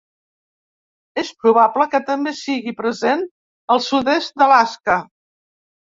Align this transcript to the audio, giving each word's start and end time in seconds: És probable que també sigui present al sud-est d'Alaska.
És 1.23 1.27
probable 1.43 1.85
que 1.91 2.01
també 2.09 2.33
sigui 2.39 2.75
present 2.79 3.23
al 3.75 3.85
sud-est 3.89 4.37
d'Alaska. 4.43 5.01